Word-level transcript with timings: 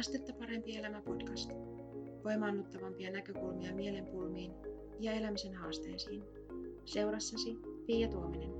Astetta 0.00 0.32
parempi 0.32 0.76
elämä 0.76 1.02
podcast. 1.02 1.50
Voimaannuttavampia 2.24 3.10
näkökulmia 3.10 3.74
mielenpulmiin 3.74 4.52
ja 5.00 5.12
elämisen 5.12 5.54
haasteisiin. 5.54 6.24
Seurassasi 6.84 7.56
Pia 7.86 8.08
Tuominen. 8.08 8.50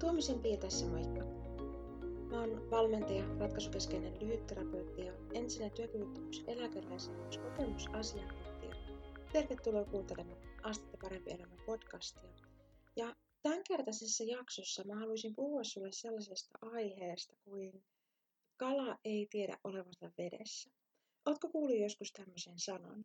Tuomisen 0.00 0.38
Pia 0.38 0.56
tässä 0.56 0.86
moikka. 0.86 1.24
Mä 2.30 2.40
oon 2.40 2.70
valmentaja, 2.70 3.24
ratkaisukeskeinen 3.38 4.20
lyhytterapeutti 4.20 5.06
ja 5.06 5.12
entisenä 5.34 5.70
työkyvyttömyys 5.70 6.44
eläkeläisyys 6.46 7.38
kokemusasiantuntija. 7.38 8.74
Tervetuloa 9.32 9.84
kuuntelemaan 9.84 10.38
Astetta 10.62 10.98
parempi 11.02 11.30
elämä 11.30 11.54
podcastia. 11.66 12.30
Ja 12.96 13.16
tämänkertaisessa 13.42 14.24
jaksossa 14.24 14.84
mä 14.84 14.94
haluaisin 14.94 15.34
puhua 15.34 15.64
sulle 15.64 15.92
sellaisesta 15.92 16.58
aiheesta 16.62 17.34
kuin 17.44 17.82
kala 18.56 18.98
ei 19.04 19.26
tiedä 19.30 19.58
olevansa 19.64 20.10
vedessä. 20.18 20.70
Oletko 21.26 21.48
kuullut 21.48 21.78
joskus 21.78 22.12
tämmöisen 22.12 22.58
sanonnan? 22.58 23.04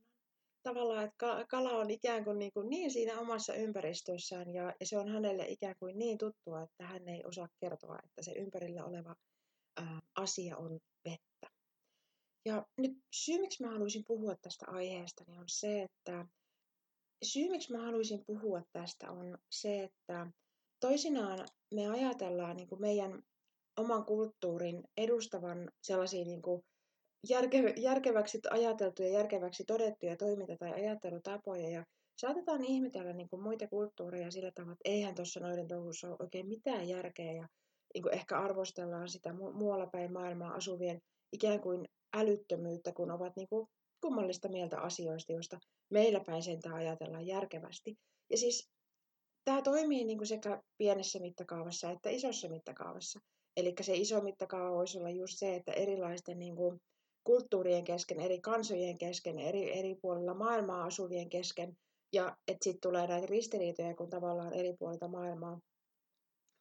Tavallaan, 0.64 1.04
että 1.04 1.46
kala 1.50 1.70
on 1.70 1.90
ikään 1.90 2.24
kuin 2.24 2.40
niin, 2.40 2.54
kuin 2.54 2.70
niin 2.70 2.92
siinä 2.92 3.20
omassa 3.20 3.54
ympäristössään 3.54 4.54
ja, 4.54 4.76
se 4.84 4.98
on 4.98 5.08
hänelle 5.08 5.48
ikään 5.48 5.76
kuin 5.80 6.00
niin 6.00 6.18
tuttua, 6.18 6.62
että 6.62 6.88
hän 6.88 7.08
ei 7.08 7.24
osaa 7.26 7.50
kertoa, 7.60 8.00
että 8.04 8.24
se 8.24 8.32
ympärillä 8.32 8.86
oleva 8.86 9.16
asia 10.16 10.58
on 10.58 10.80
vettä. 11.06 11.50
Ja 12.46 12.66
nyt 12.78 12.92
syy, 13.12 13.40
miksi 13.42 13.64
mä 13.64 13.72
haluaisin 13.72 14.04
puhua 14.08 14.36
tästä 14.42 14.66
aiheesta, 14.68 15.24
niin 15.28 15.40
on 15.40 15.50
se, 15.50 15.84
että 15.84 16.26
syy, 17.24 17.50
miksi 17.50 17.72
mä 17.72 17.82
haluaisin 17.82 18.26
puhua 18.26 18.62
tästä 18.72 19.12
on 19.12 19.38
se, 19.52 19.84
että 19.84 20.28
toisinaan 20.80 21.48
me 21.74 21.88
ajatellaan 21.88 22.58
niin 22.58 22.68
kuin 22.68 22.82
meidän 22.82 23.24
oman 23.78 24.06
kulttuurin 24.06 24.84
edustavan 24.98 25.72
sellaisia 25.84 26.26
niin 26.26 26.42
kuin 26.42 26.62
järke, 27.30 27.74
järkeväksi 27.78 28.40
ajateltuja, 28.50 29.10
järkeväksi 29.10 29.64
todettuja 29.68 30.18
toiminta- 30.18 30.58
tai 30.60 30.74
ajattelutapoja. 30.74 31.70
Ja 31.70 31.84
saatetaan 32.22 32.64
ihmetellä 32.64 33.14
niin 33.14 33.30
kuin 33.30 33.42
muita 33.42 33.68
kulttuureja 33.68 34.32
sillä 34.32 34.52
tavalla, 34.56 34.74
että 34.74 34.90
eihän 34.90 35.16
tuossa 35.16 35.40
noiden 35.40 35.68
touhussa 35.68 36.08
ole 36.08 36.18
oikein 36.20 36.48
mitään 36.48 36.88
järkeä. 36.88 37.32
Ja 37.34 37.48
niin 37.94 38.02
kuin 38.04 38.14
ehkä 38.14 38.40
arvostellaan 38.40 39.10
sitä 39.10 39.30
mu- 39.30 39.54
muualla 39.54 39.88
päin 39.88 40.14
maailmaa 40.14 40.54
asuvien 40.54 41.02
ikään 41.34 41.62
kuin 41.62 41.86
älyttömyyttä, 42.14 42.92
kun 42.94 43.12
ovat 43.12 43.36
niin 43.36 43.48
kuin 43.50 43.68
kummallista 44.02 44.50
mieltä 44.50 44.80
asioista, 44.80 45.34
joista 45.34 45.60
meillä 45.90 46.20
päin 46.26 46.44
sentään 46.44 46.76
ajatellaan 46.76 47.28
järkevästi. 47.28 47.96
Ja 48.30 48.38
siis 48.38 48.70
tämä 49.46 49.62
toimii 49.62 50.06
niin 50.06 50.18
kuin 50.18 50.28
sekä 50.28 50.62
pienessä 50.78 51.20
mittakaavassa 51.20 51.92
että 51.92 52.10
isossa 52.10 52.50
mittakaavassa. 52.50 53.20
Eli 53.58 53.74
se 53.82 53.96
iso 53.96 54.22
mittakaava 54.22 54.76
voisi 54.76 54.98
olla 54.98 55.10
just 55.10 55.38
se, 55.38 55.56
että 55.56 55.72
erilaisten 55.72 56.40
niin 56.40 56.56
kuin, 56.56 56.80
kulttuurien 57.24 57.84
kesken, 57.84 58.20
eri 58.20 58.42
kansojen 58.42 58.98
kesken, 58.98 59.40
eri, 59.40 59.80
eri 59.80 59.96
puolilla 60.02 60.34
maailmaa 60.34 60.84
asuvien 60.84 61.30
kesken, 61.30 61.78
ja 62.14 62.38
että 62.48 62.64
sitten 62.64 62.82
tulee 62.82 63.08
näitä 63.08 63.28
ristiriitoja, 63.28 63.96
kun 63.96 64.10
tavallaan 64.10 64.54
eri 64.54 64.76
puolilta 64.80 65.08
maailmaa 65.08 65.60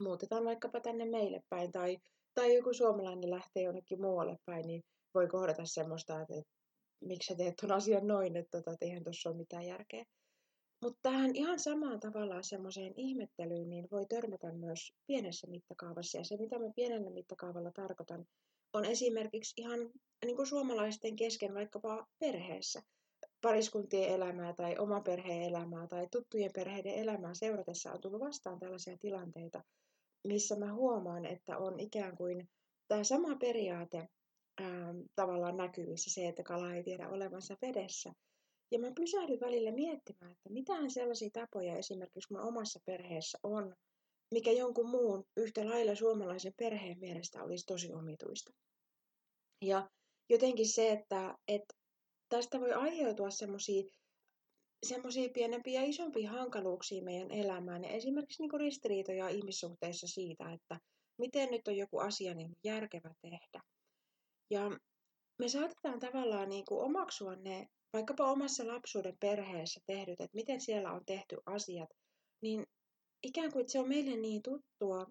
muutetaan 0.03 0.44
vaikkapa 0.44 0.80
tänne 0.80 1.05
meille 1.05 1.41
päin, 1.48 1.72
tai, 1.72 1.98
tai 2.34 2.55
joku 2.55 2.72
suomalainen 2.72 3.31
lähtee 3.31 3.62
jonnekin 3.62 4.00
muualle 4.00 4.36
päin, 4.44 4.66
niin 4.66 4.83
voi 5.14 5.28
kohdata 5.28 5.62
semmoista, 5.64 6.20
että, 6.20 6.34
että 6.34 6.53
miksi 7.05 7.27
sä 7.27 7.36
teet 7.36 7.55
tuon 7.60 7.72
asian 7.72 8.06
noin, 8.06 8.36
että, 8.36 8.58
tota, 8.58 8.72
että 8.72 8.84
eihän 8.84 9.05
tuossa 9.05 9.28
ole 9.28 9.36
mitään 9.36 9.66
järkeä. 9.66 10.05
Mutta 10.82 10.98
tähän 11.02 11.36
ihan 11.36 11.60
samaan 11.60 12.00
tavallaan 12.00 12.44
semmoiseen 12.44 12.92
ihmettelyyn 12.96 13.69
niin 13.69 13.88
voi 13.91 14.06
törmätä 14.06 14.52
myös 14.52 14.92
pienessä 15.06 15.46
mittakaavassa. 15.46 16.19
Ja 16.19 16.24
se, 16.24 16.36
mitä 16.36 16.58
mä 16.58 16.70
pienellä 16.77 17.10
mittakaavalla 17.10 17.70
tarkoitan, 17.70 18.27
on 18.72 18.84
esimerkiksi 18.84 19.54
ihan 19.56 19.78
niin 20.24 20.36
kuin 20.36 20.47
suomalaisten 20.47 21.16
kesken 21.16 21.54
vaikkapa 21.54 22.06
perheessä. 22.19 22.82
Pariskuntien 23.42 24.08
elämää 24.08 24.52
tai 24.52 24.78
oma 24.78 25.00
perheen 25.00 25.42
elämää 25.42 25.86
tai 25.86 26.08
tuttujen 26.12 26.50
perheiden 26.54 26.94
elämää 26.94 27.34
seuratessa 27.34 27.92
on 27.92 28.00
tullut 28.00 28.20
vastaan 28.20 28.59
tällaisia 28.59 28.97
tilanteita, 28.98 29.62
missä 30.25 30.56
mä 30.56 30.75
huomaan, 30.75 31.26
että 31.26 31.59
on 31.59 31.81
ikään 31.81 32.16
kuin 32.16 32.48
tämä 32.88 33.04
sama 33.04 33.36
periaate 33.36 34.09
ää, 34.60 34.94
tavallaan 35.15 35.56
näkyvissä, 35.56 36.10
se, 36.10 36.28
että 36.28 36.42
kala 36.42 36.75
ei 36.75 36.82
tiedä 36.84 37.09
olevansa 37.09 37.56
vedessä– 37.62 38.12
ja 38.71 38.78
mä 38.78 38.93
pysähdyn 38.97 39.41
välillä 39.41 39.72
miettimään, 39.72 40.32
että 40.32 40.50
mitähän 40.50 40.91
sellaisia 40.91 41.31
tapoja 41.32 41.77
esimerkiksi 41.77 42.32
mun 42.32 42.43
omassa 42.43 42.81
perheessä 42.87 43.38
on, 43.43 43.77
mikä 44.34 44.53
jonkun 44.53 44.88
muun 44.88 45.25
yhtä 45.37 45.69
lailla 45.69 45.94
suomalaisen 45.94 46.53
perheen 46.56 46.99
mielestä 46.99 47.43
olisi 47.43 47.66
tosi 47.66 47.93
omituista. 47.93 48.53
Ja 49.62 49.91
jotenkin 50.31 50.69
se, 50.69 50.93
että, 50.93 51.38
että 51.49 51.75
tästä 52.28 52.60
voi 52.60 52.72
aiheutua 52.72 53.31
semmoisia 53.31 53.82
semmoisia 54.87 55.28
pienempiä 55.34 55.81
ja 55.81 55.87
isompia 55.87 56.31
hankaluuksia 56.31 57.03
meidän 57.03 57.31
elämään. 57.31 57.84
Ja 57.84 57.91
esimerkiksi 57.91 58.43
niin 58.43 58.60
ristiriitoja 58.60 59.28
ihmissuhteissa 59.28 60.06
siitä, 60.06 60.53
että 60.53 60.81
miten 61.19 61.50
nyt 61.50 61.69
on 61.69 61.77
joku 61.77 61.98
asia 61.98 62.34
niin 62.34 62.56
järkevä 62.65 63.15
tehdä. 63.22 63.60
Ja 64.50 64.71
me 65.38 65.48
saatetaan 65.48 66.00
tavallaan 66.00 66.48
niin 66.48 66.65
kuin 66.65 66.81
omaksua 66.81 67.37
ne 67.37 67.69
vaikkapa 67.92 68.30
omassa 68.30 68.66
lapsuuden 68.66 69.16
perheessä 69.20 69.80
tehdyt, 69.86 70.20
että 70.20 70.34
miten 70.34 70.60
siellä 70.60 70.92
on 70.92 71.02
tehty 71.06 71.36
asiat, 71.47 71.88
niin 72.42 72.66
ikään 73.22 73.52
kuin 73.52 73.69
se 73.69 73.78
on 73.78 73.88
meille 73.88 74.16
niin 74.16 74.42
tuttua, 74.42 75.06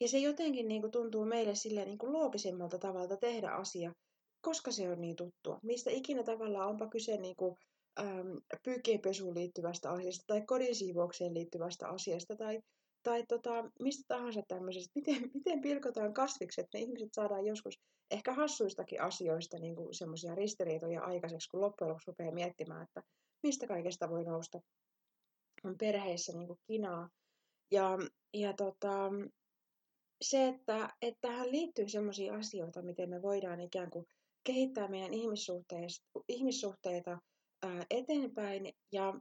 ja 0.00 0.08
se 0.08 0.18
jotenkin 0.18 0.68
niin 0.68 0.80
kuin 0.80 0.90
tuntuu 0.90 1.24
meille 1.24 1.54
sille 1.54 1.84
niin 1.84 1.98
kuin 1.98 2.12
loogisimmalta 2.12 2.78
tavalla 2.78 3.16
tehdä 3.16 3.50
asia, 3.50 3.92
koska 4.40 4.72
se 4.72 4.90
on 4.90 5.00
niin 5.00 5.16
tuttua. 5.16 5.58
Mistä 5.62 5.90
ikinä 5.90 6.22
tavalla 6.22 6.66
onpa 6.66 6.88
kyse 6.88 7.16
niin 7.16 7.36
kuin, 7.36 7.56
ähm, 8.00 8.36
pyykkeenpesuun 8.64 9.34
liittyvästä 9.34 9.90
asiasta 9.90 10.24
tai 10.26 10.42
kodin 10.46 10.74
siivoukseen 10.74 11.34
liittyvästä 11.34 11.88
asiasta 11.88 12.36
tai, 12.36 12.60
tai 13.02 13.24
tota, 13.28 13.70
mistä 13.80 14.04
tahansa 14.08 14.42
tämmöisestä. 14.48 14.90
Miten, 14.94 15.30
miten 15.34 15.60
pilkotaan 15.60 16.14
kasvikset, 16.14 16.66
me 16.72 16.80
ihmiset 16.80 17.08
saadaan 17.12 17.46
joskus 17.46 17.74
ehkä 18.10 18.34
hassuistakin 18.34 19.02
asioista 19.02 19.58
niin 19.58 19.76
semmoisia 19.90 20.34
ristiriitoja 20.34 21.02
aikaiseksi, 21.02 21.48
kun 21.50 21.60
loppujen 21.60 21.88
lopuksi 21.88 22.10
rupeaa 22.10 22.34
miettimään, 22.34 22.82
että 22.82 23.02
mistä 23.42 23.66
kaikesta 23.66 24.10
voi 24.10 24.24
nousta 24.24 24.60
on 25.64 25.78
perheissä 25.78 26.32
niin 26.32 26.46
kuin 26.46 26.58
kinaa. 26.66 27.08
Ja, 27.70 27.98
ja 28.34 28.52
tota, 28.52 29.10
se, 30.22 30.48
että, 30.48 30.90
että 31.02 31.18
tähän 31.20 31.50
liittyy 31.50 31.88
semmoisia 31.88 32.34
asioita, 32.34 32.82
miten 32.82 33.10
me 33.10 33.22
voidaan 33.22 33.60
ikään 33.60 33.90
kuin 33.90 34.06
kehittää 34.44 34.88
meidän 34.88 35.12
ihmissuhteita 36.28 37.18
ää, 37.62 37.86
eteenpäin 37.90 38.72
ja 38.92 39.20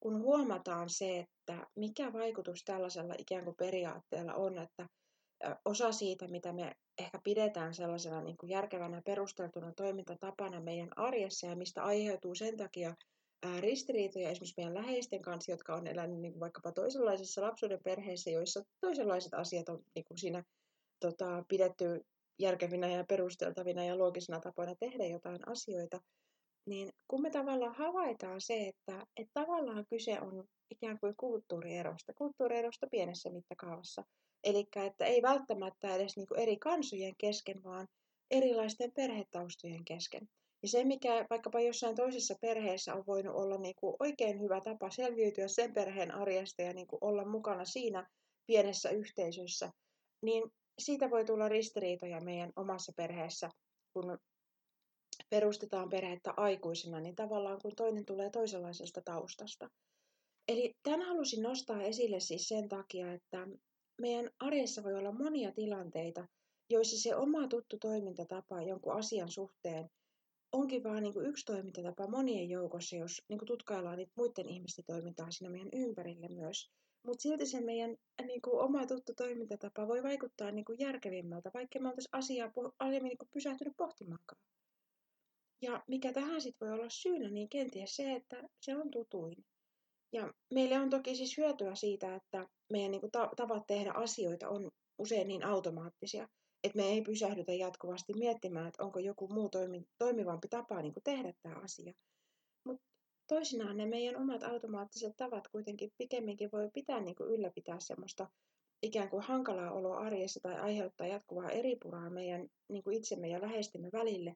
kun 0.00 0.22
huomataan 0.22 0.90
se, 0.90 1.18
että 1.18 1.66
mikä 1.76 2.12
vaikutus 2.12 2.64
tällaisella 2.64 3.14
ikään 3.18 3.44
kuin 3.44 3.56
periaatteella 3.56 4.34
on, 4.34 4.58
että 4.58 4.86
osa 5.64 5.92
siitä, 5.92 6.28
mitä 6.28 6.52
me 6.52 6.72
ehkä 6.98 7.18
pidetään 7.24 7.74
sellaisena 7.74 8.20
niin 8.20 8.36
kuin 8.36 8.50
järkevänä 8.50 9.02
perusteltuna 9.04 9.72
toimintatapana 9.72 10.60
meidän 10.60 10.90
arjessa 10.96 11.46
ja 11.46 11.56
mistä 11.56 11.82
aiheutuu 11.82 12.34
sen 12.34 12.56
takia 12.56 12.94
ristiriitoja 13.60 14.30
esimerkiksi 14.30 14.54
meidän 14.56 14.74
läheisten 14.74 15.22
kanssa, 15.22 15.52
jotka 15.52 15.74
on 15.74 15.86
elänyt 15.86 16.20
niin 16.20 16.32
kuin 16.32 16.40
vaikkapa 16.40 16.72
toisenlaisissa 16.72 17.42
lapsuuden 17.42 17.80
perheissä, 17.84 18.30
joissa 18.30 18.62
toisenlaiset 18.80 19.34
asiat 19.34 19.68
on 19.68 19.84
niin 19.94 20.04
kuin 20.04 20.18
siinä 20.18 20.44
tota, 21.00 21.44
pidetty 21.48 22.04
järkevinä 22.38 22.88
ja 22.88 23.04
perusteltavina 23.04 23.84
ja 23.84 23.98
loogisina 23.98 24.40
tapoina 24.40 24.74
tehdä 24.74 25.06
jotain 25.06 25.48
asioita, 25.48 26.00
niin 26.66 26.92
kun 27.08 27.22
me 27.22 27.30
tavallaan 27.30 27.74
havaitaan 27.74 28.40
se, 28.40 28.68
että, 28.68 29.06
että 29.16 29.30
tavallaan 29.34 29.86
kyse 29.90 30.20
on 30.20 30.44
ikään 30.70 30.98
kuin 31.00 31.14
kulttuurierosta, 31.16 32.12
kulttuurierosta 32.14 32.86
pienessä 32.90 33.30
mittakaavassa, 33.30 34.04
Eli 34.44 34.66
että 34.86 35.04
ei 35.04 35.22
välttämättä 35.22 35.94
edes 35.94 36.16
niin 36.16 36.38
eri 36.38 36.56
kansojen 36.56 37.14
kesken, 37.18 37.62
vaan 37.62 37.88
erilaisten 38.30 38.92
perhetaustojen 38.92 39.84
kesken. 39.84 40.28
Ja 40.62 40.68
se, 40.68 40.84
mikä 40.84 41.26
vaikkapa 41.30 41.60
jossain 41.60 41.96
toisessa 41.96 42.34
perheessä 42.40 42.94
on 42.94 43.04
voinut 43.06 43.36
olla 43.36 43.58
niin 43.58 43.74
kuin 43.76 43.96
oikein 44.00 44.40
hyvä 44.40 44.60
tapa 44.60 44.90
selviytyä 44.90 45.48
sen 45.48 45.74
perheen 45.74 46.14
arjesta 46.14 46.62
ja 46.62 46.72
niin 46.72 46.86
kuin 46.86 46.98
olla 47.04 47.24
mukana 47.24 47.64
siinä 47.64 48.06
pienessä 48.46 48.90
yhteisössä, 48.90 49.70
niin 50.22 50.42
siitä 50.78 51.10
voi 51.10 51.24
tulla 51.24 51.48
ristiriitoja 51.48 52.20
meidän 52.20 52.52
omassa 52.56 52.92
perheessä, 52.96 53.50
kun 53.92 54.18
perustetaan 55.30 55.90
perhettä 55.90 56.34
aikuisena, 56.36 57.00
niin 57.00 57.16
tavallaan 57.16 57.58
kun 57.62 57.76
toinen 57.76 58.04
tulee 58.04 58.30
toisenlaisesta 58.30 59.02
taustasta. 59.04 59.68
Eli 60.48 60.74
tämän 60.82 61.02
halusin 61.02 61.42
nostaa 61.42 61.82
esille 61.82 62.20
siis 62.20 62.48
sen 62.48 62.68
takia, 62.68 63.12
että 63.12 63.46
meidän 64.02 64.30
arjessa 64.38 64.82
voi 64.82 64.94
olla 64.94 65.12
monia 65.12 65.52
tilanteita, 65.52 66.28
joissa 66.68 66.98
se 66.98 67.16
oma 67.16 67.48
tuttu 67.48 67.78
toimintatapa 67.78 68.62
jonkun 68.62 68.92
asian 68.92 69.30
suhteen 69.30 69.90
onkin 70.52 70.84
vaan 70.84 71.02
niin 71.02 71.12
kuin 71.12 71.26
yksi 71.26 71.44
toimintatapa 71.44 72.06
monien 72.06 72.48
joukossa, 72.48 72.96
jos 72.96 73.22
niin 73.28 73.38
kuin 73.38 73.46
tutkaillaan 73.46 73.98
niitä 73.98 74.12
muiden 74.16 74.48
ihmisten 74.48 74.84
toimintaa 74.84 75.30
siinä 75.30 75.50
meidän 75.50 75.68
ympärille 75.72 76.28
myös. 76.28 76.70
Mutta 77.02 77.22
silti 77.22 77.46
se 77.46 77.60
meidän 77.60 77.96
niin 78.26 78.42
kuin, 78.42 78.60
oma 78.60 78.86
tuttu 78.86 79.14
toimintatapa 79.14 79.88
voi 79.88 80.02
vaikuttaa 80.02 80.50
niin 80.50 80.64
kuin 80.64 80.78
järkevimmältä, 80.78 81.50
vaikka 81.54 81.78
me 81.78 81.88
oltaisiin 81.88 82.16
asiaa 82.16 82.52
aiemmin 82.78 83.08
niin 83.08 83.28
pysähtynyt 83.32 83.76
pohtimaankaan. 83.76 84.42
Ja 85.62 85.84
mikä 85.88 86.12
tähän 86.12 86.40
sitten 86.40 86.68
voi 86.68 86.74
olla 86.74 86.88
syynä, 86.88 87.30
niin 87.30 87.48
kenties 87.48 87.96
se, 87.96 88.12
että 88.12 88.48
se 88.60 88.76
on 88.76 88.90
tutuin. 88.90 89.44
Ja 90.12 90.32
meille 90.54 90.78
on 90.78 90.90
toki 90.90 91.16
siis 91.16 91.36
hyötyä 91.36 91.74
siitä, 91.74 92.14
että 92.14 92.46
meidän 92.72 92.90
niin 92.90 93.00
kuin 93.00 93.10
tavat 93.36 93.66
tehdä 93.66 93.92
asioita 93.92 94.48
on 94.48 94.70
usein 94.98 95.28
niin 95.28 95.44
automaattisia, 95.44 96.28
että 96.64 96.76
me 96.76 96.84
ei 96.84 97.02
pysähdytä 97.02 97.52
jatkuvasti 97.52 98.12
miettimään, 98.12 98.68
että 98.68 98.84
onko 98.84 98.98
joku 98.98 99.28
muu 99.28 99.48
toimi, 99.48 99.82
toimivampi 99.98 100.48
tapa 100.48 100.82
niin 100.82 100.92
kuin 100.92 101.04
tehdä 101.04 101.32
tämä 101.42 101.54
asia. 101.54 101.92
Mutta 102.64 102.84
toisinaan 103.28 103.76
ne 103.76 103.86
meidän 103.86 104.16
omat 104.16 104.42
automaattiset 104.42 105.12
tavat 105.16 105.48
kuitenkin 105.48 105.90
pikemminkin 105.98 106.48
voi 106.52 106.70
pitää 106.74 107.00
niin 107.00 107.14
kuin 107.16 107.30
ylläpitää 107.30 107.80
semmoista 107.80 108.28
ikään 108.82 109.10
kuin 109.10 109.22
hankalaa 109.22 109.72
oloa 109.72 109.98
arjessa 109.98 110.40
tai 110.42 110.60
aiheuttaa 110.60 111.06
jatkuvaa 111.06 111.50
eripuraa 111.50 112.10
meidän 112.10 112.48
niin 112.68 112.82
kuin 112.84 112.96
itsemme 112.96 113.28
ja 113.28 113.40
läheistemme 113.40 113.88
välille, 113.92 114.34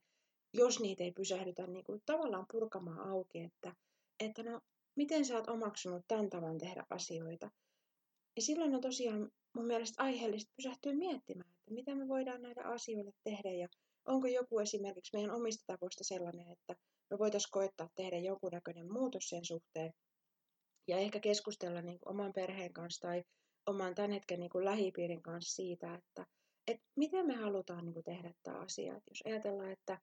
jos 0.53 0.81
niitä 0.81 1.05
ei 1.05 1.13
pysähdytä 1.13 1.67
niin 1.67 1.85
kuin 1.85 2.03
tavallaan 2.07 2.47
purkamaan 2.53 3.11
auki, 3.11 3.41
että, 3.41 3.75
että 4.21 4.43
no, 4.43 4.61
miten 4.97 5.25
sä 5.25 5.35
oot 5.35 5.49
omaksunut 5.49 6.05
tämän 6.09 6.31
tavan 6.31 6.59
tehdä 6.59 6.87
asioita. 6.91 7.51
Ja 8.37 8.43
silloin 8.43 8.75
on 8.75 8.81
tosiaan 8.81 9.31
mun 9.55 9.67
mielestä 9.67 10.03
aiheellista 10.03 10.53
pysähtyä 10.57 10.93
miettimään, 10.93 11.51
että 11.51 11.75
mitä 11.75 11.95
me 11.95 12.09
voidaan 12.09 12.43
näitä 12.43 12.69
asioille 12.69 13.13
tehdä 13.25 13.53
ja 13.53 13.69
onko 14.07 14.27
joku 14.27 14.59
esimerkiksi 14.59 15.17
meidän 15.17 15.35
omista 15.35 15.65
tavoista 15.67 16.05
sellainen, 16.05 16.53
että 16.53 16.77
me 17.11 17.19
voitaisiin 17.19 17.51
koettaa 17.51 17.89
tehdä 17.95 18.19
jonkunnäköinen 18.19 18.93
muutos 18.93 19.29
sen 19.29 19.45
suhteen 19.45 19.93
ja 20.89 20.99
ehkä 20.99 21.21
keskustella 21.21 21.83
niin 21.83 21.99
kuin 21.99 22.11
oman 22.11 22.33
perheen 22.33 22.73
kanssa 22.73 23.09
tai 23.09 23.25
oman 23.67 23.95
tämän 23.95 24.11
hetken 24.11 24.41
niin 24.41 24.51
kuin 24.51 24.65
lähipiirin 24.65 25.23
kanssa 25.23 25.55
siitä, 25.55 25.95
että, 25.95 26.27
että 26.67 26.85
miten 26.97 27.27
me 27.27 27.35
halutaan 27.35 27.85
niin 27.85 27.95
kuin 27.95 28.05
tehdä 28.05 28.35
tämä 28.43 28.59
asia. 28.59 28.97
Että 28.97 29.11
jos 29.11 29.23
ajatellaan, 29.27 29.73
että 29.73 29.99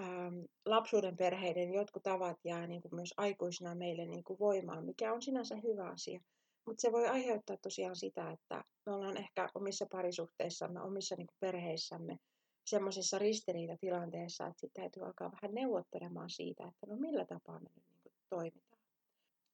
ähm, 0.00 0.40
lapsuuden 0.66 1.16
perheiden 1.16 1.72
jotkut 1.74 2.02
tavat 2.02 2.36
jää 2.44 2.66
niin 2.66 2.82
kuin 2.82 2.94
myös 2.94 3.14
aikuisina 3.16 3.74
meille 3.74 4.06
niin 4.06 4.24
kuin 4.24 4.38
voimaan, 4.38 4.84
mikä 4.84 5.12
on 5.12 5.22
sinänsä 5.22 5.56
hyvä 5.56 5.88
asia. 5.90 6.20
Mutta 6.66 6.80
se 6.80 6.92
voi 6.92 7.08
aiheuttaa 7.08 7.56
tosiaan 7.56 7.96
sitä, 7.96 8.30
että 8.30 8.64
me 8.86 8.92
ollaan 8.92 9.16
ehkä 9.16 9.48
omissa 9.54 9.86
parisuhteissamme, 9.90 10.80
omissa 10.80 11.16
niin 11.16 11.26
kuin 11.26 11.36
perheissämme 11.40 12.18
semmoisessa 12.66 13.18
ristiriitatilanteessa, 13.18 14.46
että 14.46 14.60
sitten 14.60 14.82
täytyy 14.82 15.06
alkaa 15.06 15.32
vähän 15.32 15.54
neuvottelemaan 15.54 16.30
siitä, 16.30 16.64
että 16.64 16.86
no 16.86 16.96
millä 16.96 17.24
tapaa 17.24 17.60
me 17.60 17.68
niin 17.76 18.00
kuin 18.02 18.12
toimitaan. 18.30 18.80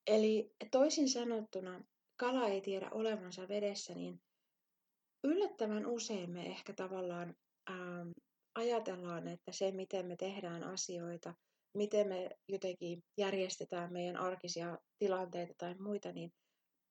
Eli 0.07 0.53
toisin 0.71 1.09
sanottuna, 1.09 1.85
kala 2.17 2.47
ei 2.47 2.61
tiedä 2.61 2.91
olevansa 2.91 3.49
vedessä, 3.49 3.95
niin 3.95 4.21
yllättävän 5.25 5.87
usein 5.87 6.31
me 6.31 6.47
ehkä 6.47 6.73
tavallaan 6.73 7.35
ähm, 7.71 8.11
ajatellaan, 8.55 9.29
että 9.29 9.53
se, 9.53 9.73
miten 9.73 10.07
me 10.07 10.17
tehdään 10.17 10.65
asioita, 10.65 11.35
miten 11.75 12.09
me 12.09 12.31
jotenkin 12.49 13.05
järjestetään 13.19 13.93
meidän 13.93 14.17
arkisia 14.17 14.79
tilanteita 14.99 15.55
tai 15.59 15.75
muita, 15.75 16.13
niin 16.13 16.33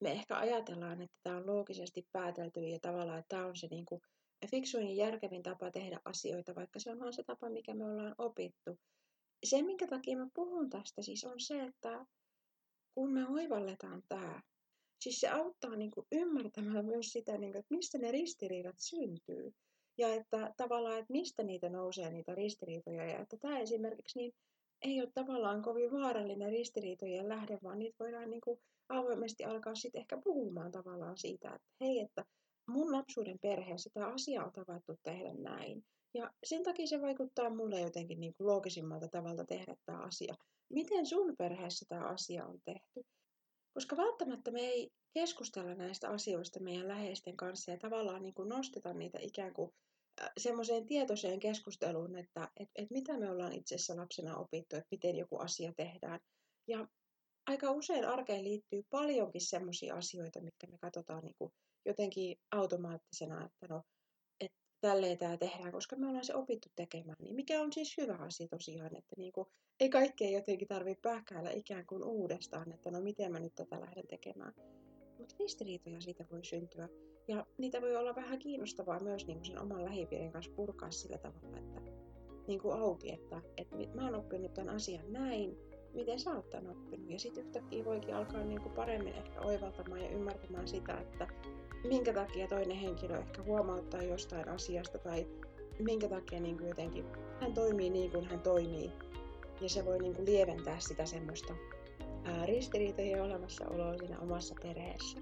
me 0.01 0.11
ehkä 0.11 0.37
ajatellaan, 0.37 1.01
että 1.01 1.17
tämä 1.23 1.37
on 1.37 1.47
loogisesti 1.47 2.07
päätelty 2.11 2.59
ja 2.59 2.79
tavallaan, 2.81 3.19
että 3.19 3.35
tämä 3.35 3.47
on 3.47 3.55
se 3.55 3.67
niin 3.67 3.85
kuin 3.85 4.01
fiksuin 4.51 4.87
ja 4.87 5.05
järkevin 5.05 5.43
tapa 5.43 5.71
tehdä 5.71 5.99
asioita, 6.05 6.55
vaikka 6.55 6.79
se 6.79 6.91
on 6.91 6.99
vain 6.99 7.13
se 7.13 7.23
tapa, 7.23 7.49
mikä 7.49 7.73
me 7.73 7.85
ollaan 7.85 8.15
opittu. 8.17 8.79
Se, 9.43 9.61
minkä 9.61 9.87
takia 9.87 10.17
mä 10.17 10.27
puhun 10.33 10.69
tästä, 10.69 11.01
siis 11.01 11.23
on 11.23 11.39
se, 11.39 11.63
että 11.63 12.05
kun 12.95 13.13
me 13.13 13.27
oivalletaan 13.27 14.03
tämä, 14.07 14.41
siis 15.03 15.19
se 15.19 15.29
auttaa 15.29 15.75
niin 15.75 15.91
kuin 15.91 16.07
ymmärtämään 16.11 16.85
myös 16.85 17.05
sitä, 17.05 17.37
niin 17.37 17.51
kuin, 17.51 17.59
että 17.59 17.75
mistä 17.75 17.97
ne 17.97 18.11
ristiriidat 18.11 18.75
syntyy. 18.79 19.51
Ja 19.97 20.13
että 20.13 20.53
tavallaan, 20.57 20.99
että 20.99 21.11
mistä 21.11 21.43
niitä 21.43 21.69
nousee, 21.69 22.11
niitä 22.11 22.35
ristiriitoja. 22.35 23.05
Ja 23.05 23.19
että 23.19 23.37
tämä 23.37 23.59
esimerkiksi 23.59 24.19
niin 24.19 24.33
ei 24.81 25.01
ole 25.01 25.11
tavallaan 25.13 25.61
kovin 25.61 25.91
vaarallinen 25.91 26.51
ristiriitojen 26.51 27.29
lähde, 27.29 27.59
vaan 27.63 27.79
niitä 27.79 27.95
voidaan 27.99 28.29
niin 28.29 28.41
kuin 28.41 28.59
avoimesti 28.89 29.43
alkaa 29.43 29.75
sitten 29.75 29.99
ehkä 30.01 30.17
puhumaan 30.23 30.71
tavallaan 30.71 31.17
siitä, 31.17 31.55
että 31.55 31.67
hei, 31.81 31.99
että 31.99 32.25
mun 32.67 32.91
lapsuuden 32.91 33.39
perheessä 33.39 33.89
tämä 33.93 34.07
asia 34.07 34.43
on 34.43 34.51
tavattu 34.51 34.95
tehdä 35.03 35.33
näin. 35.33 35.83
Ja 36.13 36.31
sen 36.43 36.63
takia 36.63 36.87
se 36.87 37.01
vaikuttaa 37.01 37.55
mulle 37.55 37.81
jotenkin 37.81 38.19
niin 38.19 38.33
kuin 38.33 38.47
loogisimmalta 38.47 39.07
tavalla 39.07 39.45
tehdä 39.45 39.75
tämä 39.85 39.99
asia. 39.99 40.35
Miten 40.69 41.05
sun 41.05 41.35
perheessä 41.37 41.85
tämä 41.89 42.05
asia 42.05 42.45
on 42.45 42.59
tehty? 42.65 43.05
Koska 43.73 43.97
välttämättä 43.97 44.51
me 44.51 44.59
ei 44.59 44.91
keskustella 45.13 45.75
näistä 45.75 46.09
asioista 46.09 46.59
meidän 46.59 46.87
läheisten 46.87 47.37
kanssa 47.37 47.71
ja 47.71 47.77
tavallaan 47.77 48.21
niin 48.21 48.33
kuin 48.33 48.49
nosteta 48.49 48.93
niitä 48.93 49.19
ikään 49.21 49.53
kuin 49.53 49.71
semmoiseen 50.37 50.85
tietoiseen 50.85 51.39
keskusteluun, 51.39 52.15
että 52.15 52.49
et, 52.59 52.69
et 52.75 52.91
mitä 52.91 53.17
me 53.17 53.29
ollaan 53.29 53.53
itse 53.53 53.75
asiassa 53.75 53.95
lapsena 53.95 54.37
opittu, 54.37 54.75
että 54.75 54.87
miten 54.91 55.15
joku 55.15 55.37
asia 55.37 55.73
tehdään. 55.77 56.19
Ja 56.67 56.87
aika 57.47 57.71
usein 57.71 58.05
arkeen 58.05 58.43
liittyy 58.43 58.83
paljonkin 58.89 59.41
semmoisia 59.41 59.95
asioita, 59.95 60.41
mitkä 60.41 60.67
me 60.67 60.77
katsotaan 60.77 61.23
niin 61.23 61.35
kuin 61.37 61.51
jotenkin 61.85 62.37
automaattisena, 62.51 63.45
että 63.45 63.67
no, 63.69 63.81
tälleen 64.81 65.17
tämä 65.17 65.37
tehdään, 65.37 65.71
koska 65.71 65.95
me 65.95 66.07
ollaan 66.07 66.25
se 66.25 66.35
opittu 66.35 66.69
tekemään. 66.75 67.17
Niin 67.19 67.35
mikä 67.35 67.61
on 67.61 67.73
siis 67.73 67.97
hyvä 67.97 68.15
asia 68.15 68.47
tosiaan, 68.47 68.97
että 68.97 69.15
niin 69.17 69.31
kuin, 69.31 69.47
ei 69.79 69.89
kaikkea 69.89 70.29
jotenkin 70.29 70.67
tarvitse 70.67 71.01
pähkäillä 71.01 71.51
ikään 71.51 71.85
kuin 71.85 72.03
uudestaan, 72.03 72.71
että 72.71 72.91
no 72.91 73.01
miten 73.01 73.31
mä 73.31 73.39
nyt 73.39 73.55
tätä 73.55 73.79
lähden 73.79 74.07
tekemään. 74.07 74.53
Mutta 75.17 75.35
ristiriitoja 75.39 76.01
siitä 76.01 76.25
voi 76.31 76.43
syntyä. 76.43 76.89
Ja 77.27 77.45
niitä 77.57 77.81
voi 77.81 77.95
olla 77.95 78.15
vähän 78.15 78.39
kiinnostavaa 78.39 78.99
myös 78.99 79.27
niin 79.27 79.37
kuin 79.37 79.45
sen 79.45 79.61
oman 79.61 79.85
lähipiirin 79.85 80.31
kanssa 80.31 80.51
purkaa 80.55 80.91
sillä 80.91 81.17
tavalla, 81.17 81.57
että 81.57 81.81
niin 82.47 82.59
kuin 82.59 82.79
auki, 82.79 83.11
että, 83.11 83.41
että 83.57 83.75
mä 83.95 84.05
oon 84.05 84.15
oppinut 84.15 84.53
tämän 84.53 84.75
asian 84.75 85.13
näin, 85.13 85.57
miten 85.93 86.19
sä 86.19 86.31
oot 86.31 86.49
tämän 86.49 86.71
oppinut. 86.71 87.09
Ja 87.09 87.19
sitten 87.19 87.43
yhtäkkiä 87.43 87.85
voikin 87.85 88.15
alkaa 88.15 88.43
niin 88.43 88.61
kuin 88.61 88.75
paremmin 88.75 89.13
ehkä 89.13 89.41
oivaltamaan 89.41 90.01
ja 90.01 90.09
ymmärtämään 90.09 90.67
sitä, 90.67 90.99
että 90.99 91.27
minkä 91.83 92.13
takia 92.13 92.47
toinen 92.47 92.77
henkilö 92.77 93.19
ehkä 93.19 93.43
huomauttaa 93.43 94.01
jostain 94.01 94.49
asiasta 94.49 94.97
tai 94.97 95.27
minkä 95.79 96.07
takia 96.07 96.39
niin 96.39 96.57
kuin 96.57 96.67
jotenkin 96.67 97.05
hän 97.41 97.53
toimii 97.53 97.89
niin 97.89 98.11
kuin 98.11 98.25
hän 98.25 98.39
toimii. 98.39 98.91
Ja 99.61 99.69
se 99.69 99.85
voi 99.85 99.99
niin 99.99 100.15
kuin 100.15 100.25
lieventää 100.25 100.79
sitä 100.79 101.05
semmoista 101.05 101.53
ää, 102.23 102.45
ristiriitojen 102.45 103.23
olemassaoloa 103.23 103.97
siinä 103.97 104.19
omassa 104.19 104.55
perheessä. 104.63 105.17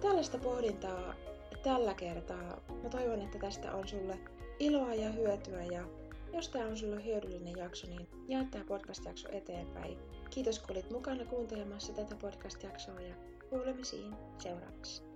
Tällaista 0.00 0.38
pohdintaa 0.38 1.14
tällä 1.62 1.94
kertaa. 1.94 2.60
Mä 2.82 2.88
toivon, 2.88 3.20
että 3.20 3.38
tästä 3.38 3.74
on 3.74 3.88
sulle 3.88 4.18
iloa 4.58 4.94
ja 4.94 5.10
hyötyä 5.10 5.64
ja 5.64 5.84
jos 6.34 6.48
tämä 6.48 6.66
on 6.66 6.76
sulle 6.76 7.04
hyödyllinen 7.04 7.56
jakso, 7.56 7.86
niin 7.86 8.08
jaa 8.28 8.44
tämä 8.50 8.64
podcast-jakso 8.64 9.28
eteenpäin. 9.32 9.98
Kiitos 10.30 10.58
kun 10.58 10.70
olit 10.70 10.90
mukana 10.90 11.24
kuuntelemassa 11.24 11.92
tätä 11.92 12.16
podcast-jaksoa 12.16 13.00
ja 13.00 13.14
kuulemisiin 13.50 14.14
seuraavaksi. 14.38 15.13